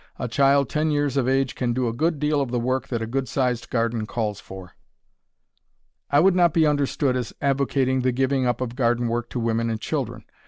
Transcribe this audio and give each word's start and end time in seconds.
A 0.17 0.27
child 0.27 0.67
ten 0.67 0.89
years 0.89 1.15
of 1.15 1.27
age 1.27 1.53
can 1.53 1.73
do 1.73 1.87
a 1.87 1.93
good 1.93 2.17
deal 2.17 2.41
of 2.41 2.49
the 2.49 2.57
work 2.59 2.87
that 2.87 3.03
a 3.03 3.05
good 3.05 3.27
sized 3.29 3.69
garden 3.69 4.07
calls 4.07 4.39
for. 4.39 4.71
I 6.09 6.19
would 6.19 6.35
not 6.35 6.53
be 6.55 6.65
understood 6.65 7.15
as 7.15 7.33
advocating 7.39 8.01
the 8.01 8.11
giving 8.11 8.47
up 8.47 8.61
of 8.61 8.75
garden 8.75 9.07
work 9.07 9.29
to 9.29 9.39
women 9.39 9.69
and 9.69 9.79
children. 9.79 10.23